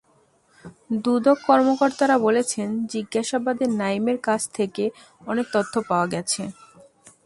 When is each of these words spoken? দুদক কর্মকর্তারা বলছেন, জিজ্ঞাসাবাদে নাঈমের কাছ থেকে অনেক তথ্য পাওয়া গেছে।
দুদক 1.03 1.37
কর্মকর্তারা 1.47 2.15
বলছেন, 2.17 2.67
জিজ্ঞাসাবাদে 2.91 3.65
নাঈমের 3.81 4.17
কাছ 4.27 4.41
থেকে 4.57 4.83
অনেক 5.27 5.45
তথ্য 5.53 5.73
পাওয়া 5.89 6.07
গেছে। 6.13 6.41